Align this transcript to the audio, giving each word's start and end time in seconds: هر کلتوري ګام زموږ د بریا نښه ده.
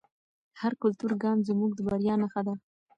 هر 0.59 0.73
کلتوري 0.81 1.15
ګام 1.23 1.37
زموږ 1.49 1.71
د 1.75 1.79
بریا 1.87 2.13
نښه 2.21 2.41
ده. 2.47 2.53